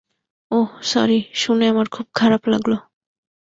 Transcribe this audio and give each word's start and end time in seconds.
ওহ 0.51 0.69
sorry, 0.83 1.19
শুনে 1.33 1.65
আমার 1.67 1.87
খুব 1.91 2.05
খারাপ 2.13 2.41
লাগলো। 2.47 2.77